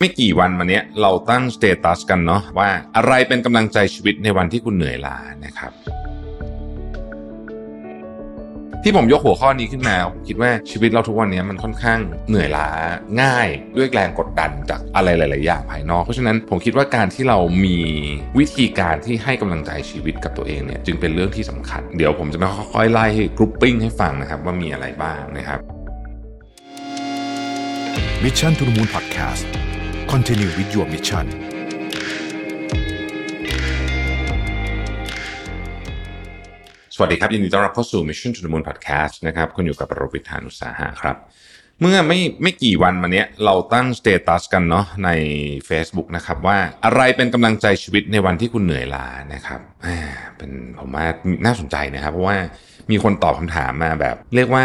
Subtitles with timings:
[0.00, 5.72] ไม่กี่วันมาเนี้ยเราตั้งสเตตัสกันเนาะว่าอะไรเป็นกำลังใจชีวิตในวันที่คุณเหนื่อยล้านะครับ
[8.82, 11.98] ที่ผมยกหัวข้อนี้ขึ้นมาผมคิดว่าชีวิตเราทุกวันนี้มันค่อนข้าง
[12.28, 12.68] เหนื่อยล้า
[13.22, 17.78] ง่ายด้วยแรงกดดันจากอะไรหลาย ๆ อย่างภายนอก เพราะฉะนั้นผมคิดว่าการที่เรามี
[18.38, 23.06] วิธีการที่ให้กำลังใจชีวิตกับตัวเองเนี่ยจึงเป็นเรื่องที่สำคัญ เดี๋ยวผมจะมาค่อยๆไล่
[23.36, 25.60] grouping ให้ฟังนะครับว่ามีอะไรบ้างนะครับ
[28.22, 29.46] Mission to the Moon Podcast
[30.14, 31.26] Continue with your mission
[36.94, 41.16] สวัสดีครับ ยินดีต้อนรับเข้าสู่ Mission to the Moon Podcast นะครับคุณอยู่กับประวิทยานุสาหะครับ
[41.80, 45.10] เมื่อไม่ไม่กี่วันมาเนี้ยเราตั้งสเตตัสกันเนาะใน
[45.68, 49.60] Facebook นะครับว่าอะไรเป็นกำลังใจชีวิตในวันที่คุณเหนื่อยล้านะครับ
[50.36, 51.06] เป็นผมว่า
[51.44, 52.38] น่าสนใจนะครับ เพราะว่า
[52.90, 54.64] มีคนตอบคำถามมาแบบ เรียกว่า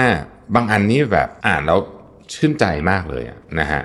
[0.55, 1.79] บางอันนี้แบบอ่านแล้ว
[2.33, 3.23] ชื่นใจมากเลย
[3.59, 3.83] นะฮะ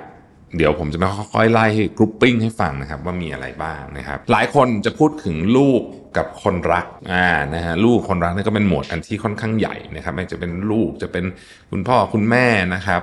[0.56, 5.80] เดี๋ยวผมจะมาค่อยๆไล่กรุ๊ปปิ้งให้ฟังนะครับว่ามีอะไรบ้างนะครับ หลายคนจะพูดถึงลูก
[6.16, 11.24] กับคนรักอ่านะฮะลูกคนรักนี่ก็เป็นหมวดอันที่ค่อนข้างใหญ่นะครับไม่จะเป็นลูกจะเป็น
[11.70, 13.00] คุณพ่อคุณแม่นะครับ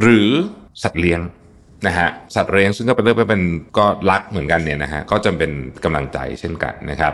[0.00, 0.28] หรือ
[0.82, 1.20] สัตว์เลี้ยง
[1.86, 3.42] นะฮะสัตว์เลี้ยงซึ่งก็เป็นเรื่องเป็น
[3.78, 5.52] ก็รักเหมือนกันเนี่ยนะฮะก็จะเป็น
[5.84, 7.12] กำลังใจเช่นกันนะครับ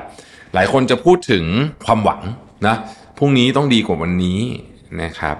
[0.54, 1.44] หลายคนจะพูดถึง
[1.86, 2.20] ความหวัง
[2.66, 2.76] นะ
[3.18, 4.40] พรุ่งนี้ต้องดีกว่าวันนี้
[5.02, 5.36] นะครับ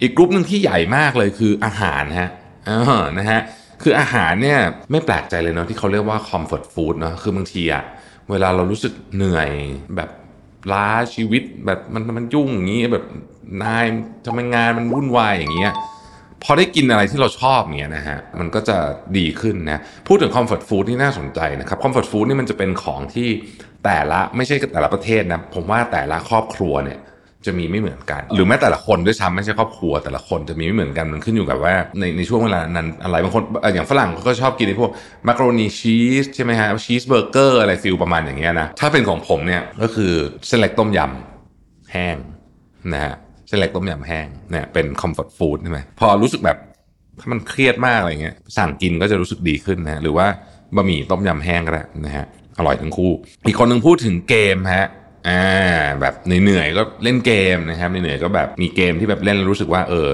[0.00, 2.28] อีกกลุ่มหนึ่งที่ใหญ่มากเลยคืออาหารฮะ
[3.18, 3.40] นะฮะ
[3.82, 7.84] คืออาหารเนี่ยไม่แปลกใจเลยเนาะที่เขาเรียกว่า comfort food เนาะคือบางทีอะ
[8.30, 9.50] เวลาเรารู้สึกเหนื่อย
[9.96, 10.10] แบบ
[10.72, 13.06] ล้าชีวิตแบบมันมันยุ่งอย่างนี้แบบ
[13.62, 13.84] นาย
[14.26, 15.72] ทำงานมันวุ่นวายอย่างเงี้ย
[16.42, 18.76] พอได้กินอะไรที่เราชอบเนี่ยนะฮะมันก็จะ
[19.18, 23.28] ดีขึ้นนะพูดถึง comfort food ที่น่าสนใจนะครับ comfort food นี่มันจะเป็นของที่
[23.84, 26.98] แต่ละไม่ใช่แต่ละประเทศนะผมว่าแต่ละครอบครัวเนี่ย
[27.46, 33.42] จะมีไม่เหมือนกัน หรือแม้แต่ละคนด้วยซ้ำไม่ใช่ครอบครัวแต่ละคนจะมีไม่เหมือนกันมันขึ้นอยู่กับว่าในในช่วงเวลานั้นอะไรบางคน
[33.74, 34.90] อย่างฝรั่งเขาก็ชอบกินพวก
[35.28, 40.12] macaroni cheese ใช่ไหมฮะชีสเบอร์เกอร์อะไร feel ประมาณอย่างเงี้ยนะถ้าเป็นของผมเนี่ยก็คือ
[40.46, 42.16] เส้นเล็กต้มยำแห้ง
[42.92, 43.14] นะฮะ
[43.48, 46.58] เส้นเล็กต้มยำแห้งเนี่ยเป็น comfort food ใช่ไหมพอรู้สึกแบบ
[47.20, 50.26] ถ้ามันเครียดมากอะไรเงี้ยสั่งกินก็จะรู้สึกดีขึ้นนะหรือว่า
[50.76, 52.26] บะหมี่ต้มยำแห้งก็ได้นะฮะ
[52.58, 53.12] อร่อยทั้งคู่
[53.46, 54.86] อีกคนหนึ่งพูดถึงเกมฮะ
[55.28, 55.44] อ่า
[56.00, 60.10] แบบเหนื่อยๆก็เล่นเกมนะครับเหนื่อยๆก็แบบมีเกมที่แบบเล่นแล้วรู้สึกว่าเออ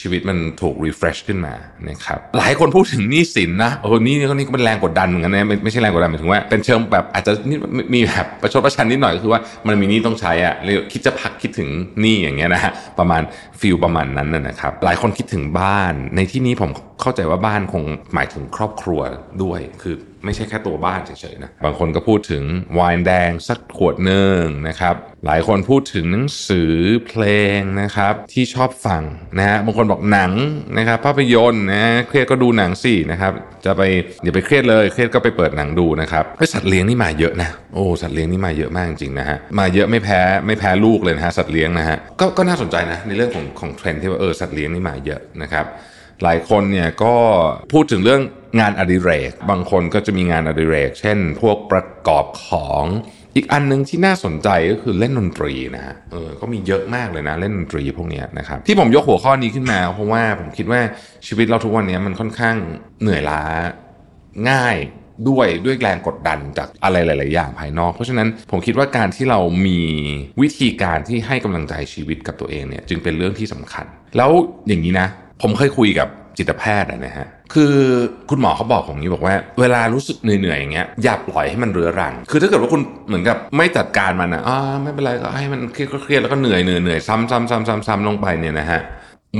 [0.00, 1.54] ชีวิตมันถูก refresh ขึ้นมา
[1.88, 7.58] นะครับหลายคนพูดถึงหนี้สินนะโอ้โหนี่ก็นี่ก็เป็นแรงกดดันเหมือนกันนะไม่ไม่ใช่แรงกดดันหมายถึงว่าเป็นเชิงแบบอาจจะนี่
[7.94, 11.68] มีแบบประชดประชันนิดหน่อยก็คือว่ามันมีหนี้ต้องใช้อะเลยคิดจะพักคิดถึง
[12.00, 13.22] หนี้อย่างเงี้ยนะฮะประมาณ
[13.60, 17.82] ฟิลประมาณนั้นนะนะครับ หลายคนคิดถึงบ้าน ในที่นี้ผมเข้าใจว่าบ้านคง
[18.14, 19.00] หมายถึงครอบครัว
[19.42, 19.94] ด้วยคือ
[20.24, 24.94] ไม่ใช่แค่ตัวบ้านเฉยๆนะบางคนก็พูดถึงไวน์แดงสักขวดหนึ่งนะครับ
[25.26, 26.72] หลายคนพูดถึงหนังสือ
[27.06, 27.24] เพล
[27.56, 29.02] งนะครับที่ชอบฟัง
[29.38, 30.32] นะฮะบางคนบอกหนัง
[30.78, 33.32] นะครับภาพยนตร์นะเครียดก็ดูหนังสินะครับ
[33.64, 33.82] จะไป
[34.24, 45.66] อย่าไปเครียดเลยเครียดก็ไปเปิดหนังดูนะครับไอสัตว์เลี้ยงนี่มาเยอะนะโอ้สัตว์เลี้ยงนี่มาเยอะมากจริงๆนะฮะมาเยอะไม่แพ้ไม่แพ้ลูกเลยนะฮะสัตว์เลี้ยงนะฮะก็ก็น่าสนใจนะในเรื่องของของเทรนด์ที่ว่าเออสัตว์เลี้ยงนี่มาเยอะนะครับ
[46.22, 47.14] หลายคนเนี่ยก็
[47.72, 48.22] พูดถึงเรื่อง
[48.60, 52.84] งานอดิเรก บางคนก็จะมีงานอดิเรก เช่น พวกประกอบของ
[53.36, 60.80] อีกอันหนึงที่น่าสนใจก็คือเล่นดนตรีนะฮะเออก็มีเยอะมากเลยนะเล่นดนตรีพวกนี้นะครับที่ผมยกหัวข้อนี้ขึ้นมา เพราะว่าผมคิดว่า
[61.26, 62.56] ชีวิตเราทุกวันนี้มันค่อนข้าง
[63.00, 63.42] เหนื่อยล้า
[64.50, 64.76] ง่าย
[65.28, 69.80] ด้วยด้วยแรงกดดันจากอะไรหลาย ๆ อย่างภายนอก เพราะฉะนั้นผมคิดว่าการที่เรามี
[70.42, 73.86] วิธีการที่ให้กำลังใจชีวิตกับตัวเองเนี่ยจึงเป็นเรื่องที่สำคัญ
[74.16, 74.30] แล้ว
[74.68, 75.08] อย่างนี้นะ
[75.42, 76.08] ผมเคยคุยกับ
[76.38, 77.72] จิตแพทย์นะฮะ คือ
[78.30, 88.80] คุณหมอเขาบอกผมองนี้บอกว่า เวลารู้สึกเหนื่อยๆอย่างเงี้ยอย่าปล่อยให้มันเรื้อรัง คือถ้าเกิดว่าคุณเหมือนกับไม่จัดการมันนะอ่าไม่เป็นไรก็ให้มันเครียดก็เครียดแล้วก็เหนื่อยเหนื่อยเหนื่อยซ้ำซ้ำซ้ำซ้ำซ้ำลงไปเนี่ยนะฮะ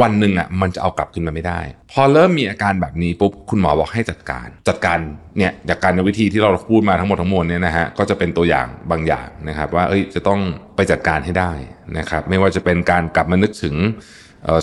[0.02, 1.60] วันหนึ่งอะมันจะเอากลับขึ้นมาไม่ได้
[1.92, 4.98] พอเริ่มมีอาการแบบนี้ปุ๊บคุณหมอบอกให้จัดการ จัดการ
[5.38, 10.40] เนี่ยจากการในวิธีที่เราพูดมาทั้งหมดทั้งมวลเนี่ยนะฮะก็จะเป็นตัวอย่างบางอย่างนะครับ ว่าเอ้ยจะต้อง
[10.76, 11.52] ไปจัดการให้ได้
[11.98, 13.76] นะครับ ไม่ว่าจะเป็นการกลับมานึกถึง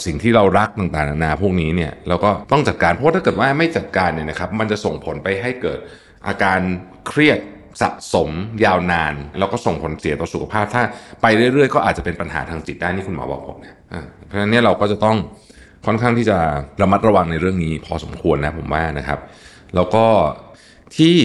[0.05, 5.79] สิ่งที่เรารักต่างๆนานาพวกนี้เนี่ยเราก็ต้องจัดการเพราะถ้าเกิดว่าไม่จัดการเนี่ยนะครับมันจะส่งผลไปให้เกิด
[6.27, 6.59] อาการ
[7.07, 7.39] เครียด
[7.81, 8.29] สะสม
[8.65, 10.83] ยาวนาน แล้วก็ส่งผลเสียต่อสุขภาพ ถ้า
[11.21, 13.75] ไปเรื่อยๆ ก็อาจจะเป็นปัญหาทางจิตได้นี่คุณหมอบอกผมเนี่ย
[14.27, 15.17] เพราะฉะนั้นเนี่ยเราก็จะต้อง
[15.85, 16.37] ค่อนข้างที่จะ
[16.81, 19.19] ระมัดระวังในเรื่องนี้พอสมควรนะผมว่านะครับ
[19.75, 20.05] แล้วก็
[20.97, 21.15] ที่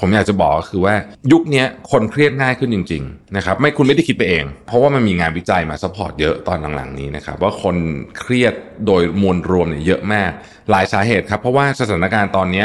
[0.00, 0.94] ผมอยากจะบอกก็คือว่า
[1.32, 7.76] ยุคนี้คนเครียดง่ายขึ้นจริงๆนะครับไม่คุณไม่ได้คิดไปเอง เพราะว่ามันมีงานวิจัยมา support เยอะตอนหลังๆนี้นะครับว่าคน
[8.20, 8.54] เครียด
[8.86, 10.30] โดยมวลรวมเนี่ยเยอะมาก
[10.70, 12.64] หลายสาเหตุครับเพราะว่าสถานการณ์ตอนนี้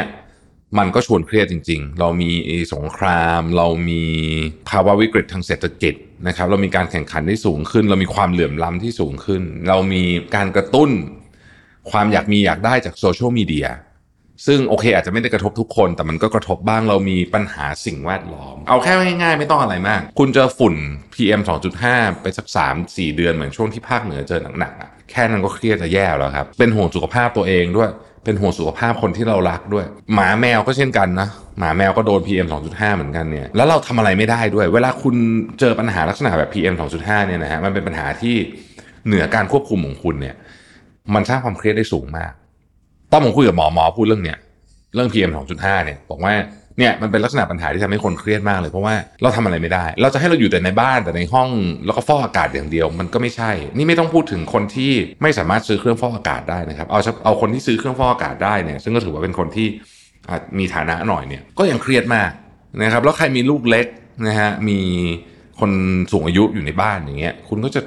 [0.77, 2.29] มันก็ชวนเครียดจริง ๆ เรามี
[2.73, 4.03] สงคราม เรามี
[4.69, 5.93] ภาวะวิกฤตทางเศรษฐกิจ
[6.27, 10.03] นะครับ เรามีการแข่งขันที่สูงขึ้น เรามีความเหลื่อมล้ำที่สูงขึ้น เรามี
[10.35, 10.89] การกระตุ้น
[11.91, 13.67] ความอยากมีอยากได้จากโซเชียลมีเดีย
[14.45, 20.75] ซึ่งโอเคอาจจะไม่ได้กระทบทุกคน แต่มันก็กระทบบ้างเรามีปัญหาสิ่งแวดล้อม เอาแค่ง่ายๆ ไม่ต้องอะไรมาก คุณเจอฝุ่น
[21.13, 21.41] PM
[21.81, 27.89] 2.5 ไปสัก 3 4 เดือนเหมือนช่วงที่ภาคเหนือเจอหนักๆอะแค่นั้นก็เครียดจะแย่แล้วครับ เป็นห่วงสุขภาพตัวเองด้วย
[28.23, 31.27] เป็นห่วงสุขภาพคนที่เรารักด้วย หมาแมวก็เช่นกันนะ
[31.59, 35.15] หมาแมวก็โดน PM 2.5 เหมือนกันเนี่ยแล้วเราทำอะไรไม่ได้ด้วย เวลาคุณ
[35.59, 38.35] เจอปัญหาลักษณะแบบ PM 2.5 เนี่ยนะฮะมันเป็นปัญหาที่
[39.07, 40.35] เหนือการควบคุมของคุณเนี่ย
[41.13, 42.31] มันสร้างความเครียดได้สูงมาก
[43.15, 44.37] อนผมคุยกับหมอหมอพูดเรื่องเนี้ย
[44.95, 46.33] เรื่อง PM 2.5เนี่ยบอกว่า
[46.79, 51.49] เนี่ยมันเป็นลักษณะปัญหาที่ทำให้คนเครียดมากเลย เพราะว่าเราทำอะไรไม่ได้ เราจะให้เราอยู่แต่ในบ้านแต่ในห้อง
[51.85, 54.91] แล้วก็ฟอกอากาศอย่างเดียวมันก็ไม่ใช่ นี่ไม่ต้องพูดถึงคนที่
[55.21, 59.67] ไม่สามารถซื้อเครื่องฟอกอากาศได้นะครับเอาเอาคนที่ซื้อเครื่องฟอกอากาศได้เนี่ยซึ่งก็ถือว่าเป็นคนที่
[60.57, 62.31] มีฐานะหน่อยเนี่ยก็ยังเครียดมาก
[62.83, 63.87] นะครับแล้วใครมีลูกเล็ก
[64.27, 64.79] นะฮะมี
[65.59, 65.71] คน
[66.11, 67.81] สูงอายุอยู่ในบ้านอย่างเงี้ยคุณก็จะ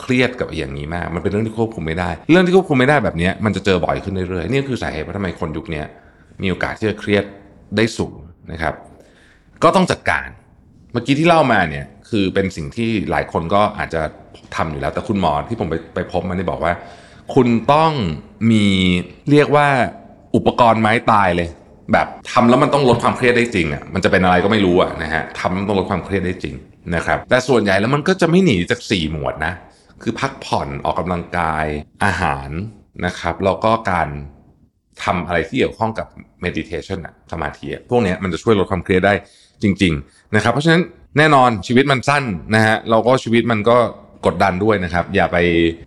[0.00, 5.82] เครียดกับอย่างนี้มาก มันเป็นเรื่องที่ควบคุมไม่ได้ เรื่องที่ควบคุมไม่ได้แบบนี้มันจะเจอบ่อยขึ้นเรื่อยๆ นี่คือสาเหตุว่าทำไมคนยุคนี้
[6.42, 7.24] มีโอกาสที่จะเครียด
[7.76, 8.14] ได้สูง
[8.52, 8.74] นะครับ
[9.62, 10.28] ก็ต้องจัดการ
[10.92, 14.02] เมื่อกี้ที่เล่ามาเนี่ยคือเป็นสิ่งที่หลายคนก็อาจจะ
[14.56, 16.72] ทำอยู่แล้ว แต่คุณหมอที่ผมไปไปพบมันได้บอกว่า
[17.34, 17.92] คุณต้อง
[18.50, 18.64] มี
[19.30, 19.68] เรียกว่า
[20.36, 21.48] อุปกรณ์ไม้ตายเลย
[21.92, 26.54] แบบทำแล้วมันต้องลดความเครียดได้จริงอะมันจะเป็นอะไรก็ไม่รู้อะนะฮะทำต้องลดความเครียดได้จริง
[26.94, 29.52] นะครับแต่ส่วนใหญ่แล้วมันก็จะไม่หนีจากสี่หมวดนะ
[30.02, 31.66] คือพักผ่อนออกกำลังกาย
[32.04, 32.50] อาหาร
[33.06, 34.08] นะครับแล้วก็การ
[35.04, 36.06] ทำอะไรที่เกี่ยวข้องกับ
[36.44, 39.14] meditation อะสมาธิอะพวกนี้มันจะช่วยลดความเครียดได้
[39.62, 40.82] จริง ๆ นะครับ เพราะฉะนั้น
[41.18, 43.76] แน่นอนชีวิตมันสั้นนะฮะเราก็ชีวิตมันก็
[44.26, 45.38] กดดันด้วยนะครับ อย่าไป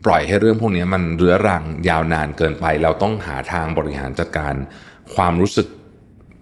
[0.06, 4.53] ปล่อยให้เรื่องพวกนี้มันเรื้อรังยาวนานเกินไป เราต้องหาทางบริหารจัดการ
[5.15, 5.67] ความรู้สึก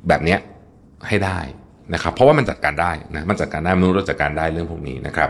[0.07, 0.37] แบบนี้
[1.07, 1.39] ให้ได้
[1.93, 5.29] นะครับเพราะว่ามันจัดการได้นะมันจัดการได้มนุษย์เราจัดการได้เรื่องพวกนี้นะครับ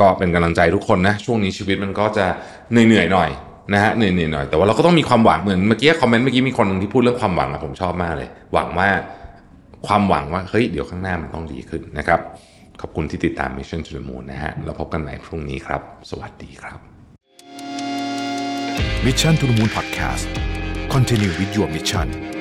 [0.00, 2.26] ก็เป็นกำลังใจทุกคนนะช่วงนี้ชีวิตมันก็จะ
[2.70, 3.30] เหนื่อยๆหน่อย
[3.74, 8.88] นะฮะเหนื่อยๆหน่อยแต่ว่าเราก็ต้องมีความหวังเหมือนเมื่อกี้คอมเมนต์เมื่อกี้มีคนหนึงที่พูดเรื่องความหวังอะผมชอบมากเลย หวังว่า
[9.86, 12.20] ความหวังว่าเฮ้ยเดี๋ยวข้างหน้ามันต้องดีขึ้นนะครับ
[12.80, 15.80] ขอบคุณที่ติดตาม Mission to the Moon นะฮะเราพบกันใหม่พรุ่งนี้ครับ
[16.10, 16.78] สวัสดีครับ
[19.04, 20.26] Mission to the Moon Podcast
[20.92, 22.35] Continue with your mission